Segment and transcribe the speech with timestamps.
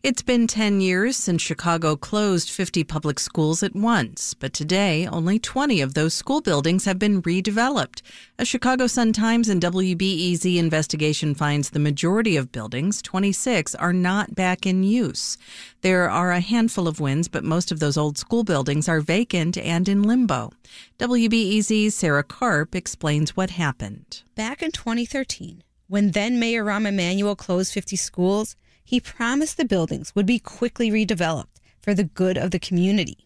[0.00, 5.40] It's been 10 years since Chicago closed 50 public schools at once, but today only
[5.40, 8.02] 20 of those school buildings have been redeveloped.
[8.38, 14.66] A Chicago Sun-Times and WBEZ investigation finds the majority of buildings, 26, are not back
[14.66, 15.36] in use.
[15.80, 19.58] There are a handful of wins, but most of those old school buildings are vacant
[19.58, 20.52] and in limbo.
[21.00, 24.22] WBEZ's Sarah Karp explains what happened.
[24.36, 28.54] Back in 2013, when then Mayor Rahm Emanuel closed 50 schools,
[28.88, 33.18] he promised the buildings would be quickly redeveloped for the good of the community.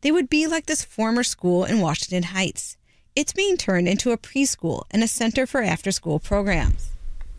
[0.00, 2.76] They would be like this former school in Washington Heights.
[3.14, 6.90] It's being turned into a preschool and a center for after school programs.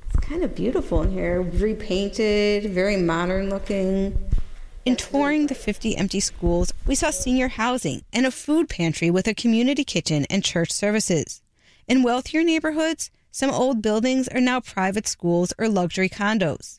[0.07, 4.17] It's kind of beautiful in here, repainted, very modern looking.
[4.85, 9.27] In touring the 50 empty schools, we saw senior housing and a food pantry with
[9.27, 11.41] a community kitchen and church services.
[11.89, 16.78] In wealthier neighborhoods, some old buildings are now private schools or luxury condos.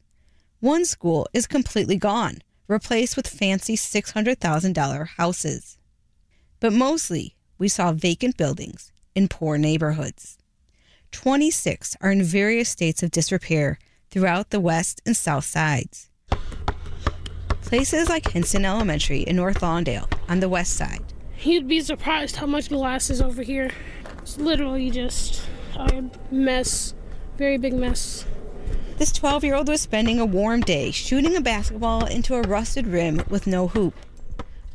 [0.61, 5.79] One school is completely gone, replaced with fancy $600,000 houses.
[6.61, 10.37] But mostly, we saw vacant buildings in poor neighborhoods.
[11.13, 13.79] 26 are in various states of disrepair
[14.11, 16.11] throughout the west and south sides.
[17.63, 21.15] Places like Henson Elementary in North Lawndale on the west side.
[21.41, 23.71] You'd be surprised how much glass is over here.
[24.19, 25.41] It's literally just
[25.75, 26.93] a mess,
[27.39, 28.27] very big mess.
[29.01, 32.87] This 12 year old was spending a warm day shooting a basketball into a rusted
[32.87, 33.95] rim with no hoop.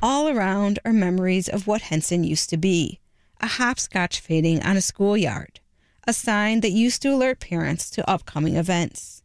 [0.02, 3.00] All around are memories of what Henson used to be
[3.40, 5.60] a hopscotch fading on a schoolyard,
[6.08, 9.22] a sign that used to alert parents to upcoming events.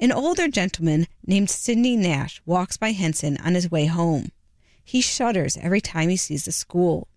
[0.00, 4.32] An older gentleman named Sidney Nash walks by Henson on his way home.
[4.82, 7.08] He shudders every time he sees the school.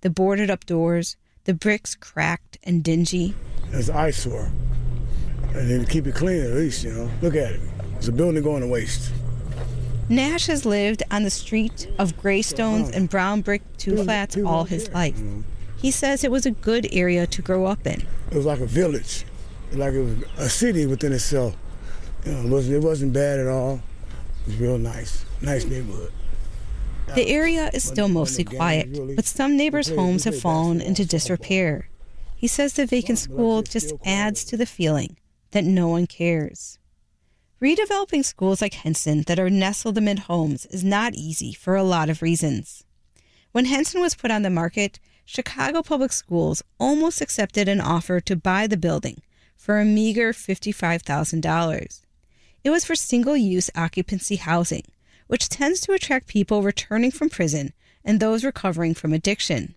[0.00, 3.34] The boarded up doors, the bricks cracked and dingy.
[3.72, 4.50] It's eyesore
[5.56, 7.10] and then keep it clean at least, you know.
[7.22, 7.60] Look at it.
[7.96, 9.12] It's a building going to waste.
[10.08, 14.64] Nash has lived on the street of gray stones and brown brick two flats all
[14.64, 15.20] his life.
[15.78, 18.06] He says it was a good area to grow up in.
[18.30, 19.24] It was like a village,
[19.72, 21.56] like it was a city within itself.
[22.24, 23.80] You know, it wasn't, it wasn't bad at all.
[24.42, 26.12] It was real nice, nice neighborhood.
[27.14, 31.88] The area is still mostly quiet, but some neighbors' homes have fallen into disrepair.
[32.36, 35.16] He says the vacant school just adds to the feeling
[35.50, 36.78] that no one cares.
[37.60, 42.10] Redeveloping schools like Henson that are nestled amid homes is not easy for a lot
[42.10, 42.84] of reasons.
[43.52, 48.36] When Henson was put on the market, Chicago Public Schools almost accepted an offer to
[48.36, 49.22] buy the building
[49.56, 52.02] for a meager $55,000.
[52.62, 54.84] It was for single use occupancy housing,
[55.26, 57.72] which tends to attract people returning from prison
[58.04, 59.74] and those recovering from addiction.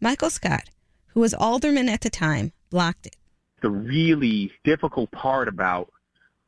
[0.00, 0.68] Michael Scott,
[1.08, 3.16] who was alderman at the time, blocked it
[3.60, 5.90] the really difficult part about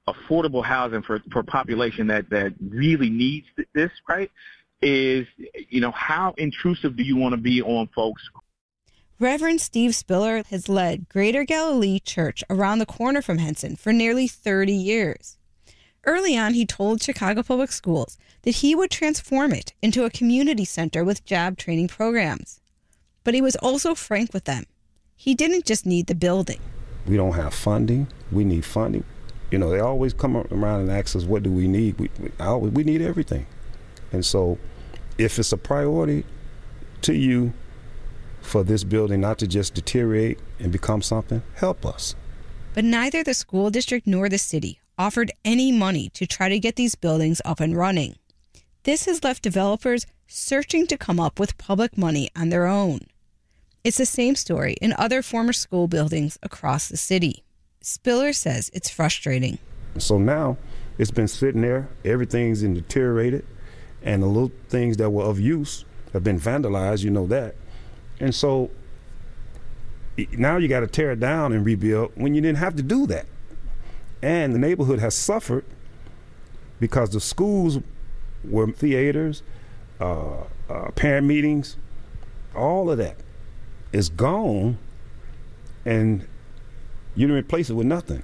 [0.08, 4.30] affordable housing for for a population that that really needs this, right?
[4.82, 5.26] Is
[5.68, 8.22] you know how intrusive do you want to be on folks?
[9.18, 14.26] Reverend Steve Spiller has led Greater Galilee Church around the corner from Henson for nearly
[14.26, 15.36] 30 years.
[16.04, 20.64] Early on, he told Chicago Public Schools that he would transform it into a community
[20.64, 22.62] center with job training programs.
[23.22, 24.64] But he was also frank with them.
[25.14, 26.60] He didn't just need the building.
[27.06, 28.08] We don't have funding.
[28.30, 29.04] We need funding.
[29.50, 31.98] You know, they always come around and ask us, what do we need?
[31.98, 33.46] We, we, always, we need everything.
[34.12, 34.58] And so
[35.18, 36.24] if it's a priority
[37.02, 37.52] to you
[38.40, 42.14] for this building not to just deteriorate and become something, help us.
[42.74, 46.76] But neither the school district nor the city offered any money to try to get
[46.76, 48.16] these buildings up and running.
[48.84, 53.00] This has left developers searching to come up with public money on their own.
[53.82, 57.42] It's the same story in other former school buildings across the city.
[57.80, 59.58] Spiller says it's frustrating.
[59.96, 60.58] So now
[60.98, 63.46] it's been sitting there, everything's in deteriorated,
[64.02, 67.54] and the little things that were of use have been vandalized, you know that.
[68.20, 68.70] And so
[70.32, 73.06] now you got to tear it down and rebuild when you didn't have to do
[73.06, 73.24] that.
[74.20, 75.64] And the neighborhood has suffered
[76.78, 77.78] because the schools
[78.44, 79.42] were theaters,
[79.98, 81.78] uh, uh, parent meetings,
[82.54, 83.16] all of that
[83.92, 84.78] is gone
[85.84, 86.26] and
[87.14, 88.22] you didn't replace it with nothing.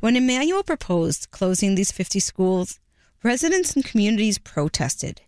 [0.00, 2.78] When Emanuel proposed closing these 50 schools,
[3.22, 5.20] residents and communities protested.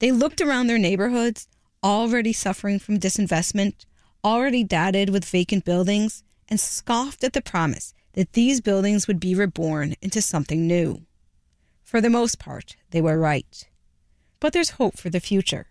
[0.00, 1.48] They looked around their neighborhoods,
[1.82, 3.86] already suffering from disinvestment,
[4.24, 9.34] already dotted with vacant buildings, and scoffed at the promise that these buildings would be
[9.34, 11.02] reborn into something new.
[11.82, 13.68] For the most part, they were right.
[14.40, 15.68] But there's hope for the future.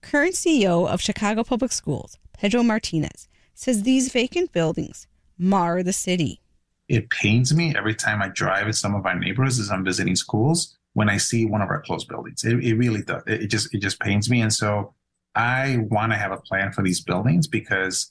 [0.00, 5.06] Current CEO of Chicago Public Schools, Pedro Martinez, says these vacant buildings
[5.38, 6.40] mar the city.
[6.88, 10.16] It pains me every time I drive in some of our neighborhoods as I'm visiting
[10.16, 12.42] schools when I see one of our closed buildings.
[12.42, 13.22] It, it really does.
[13.28, 14.92] It, it just it just pains me, and so
[15.36, 18.10] I want to have a plan for these buildings because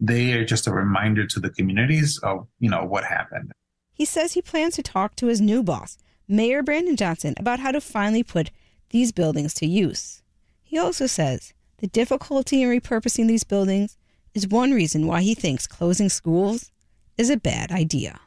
[0.00, 3.52] they are just a reminder to the communities of you know what happened.
[3.92, 7.70] He says he plans to talk to his new boss, Mayor Brandon Johnson, about how
[7.70, 8.50] to finally put
[8.90, 10.24] these buildings to use.
[10.64, 13.96] He also says the difficulty in repurposing these buildings
[14.34, 16.70] is one reason why he thinks closing schools
[17.16, 18.20] is a bad idea.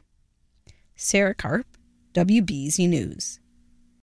[0.96, 1.66] Sarah Karp,
[2.14, 3.40] WBEZ News.